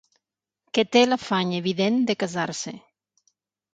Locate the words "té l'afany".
0.95-1.53